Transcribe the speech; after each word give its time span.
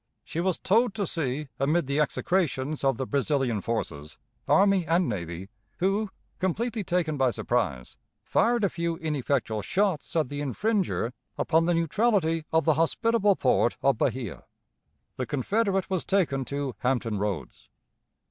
She 0.23 0.39
was 0.39 0.57
towed 0.57 0.95
to 0.95 1.05
sea 1.05 1.47
amid 1.59 1.85
the 1.85 1.99
execrations 1.99 2.83
of 2.83 2.97
the 2.97 3.05
Brazilian 3.05 3.61
forces, 3.61 4.17
army 4.47 4.83
and 4.87 5.07
navy, 5.07 5.49
who, 5.77 6.09
completely 6.39 6.83
taken 6.83 7.17
by 7.17 7.29
surprise, 7.29 7.97
fired 8.23 8.63
a 8.63 8.69
few 8.69 8.97
ineffectual 8.97 9.61
shots 9.61 10.15
at 10.15 10.29
the 10.29 10.41
infringer 10.41 11.13
upon 11.37 11.65
the 11.67 11.75
neutrality 11.75 12.45
of 12.51 12.65
the 12.65 12.73
hospitable 12.73 13.35
port 13.35 13.77
of 13.83 13.99
Bahia. 13.99 14.45
The 15.17 15.27
Confederate 15.27 15.87
was 15.87 16.03
taken 16.03 16.45
to 16.45 16.73
Hampton 16.79 17.19
Roads. 17.19 17.69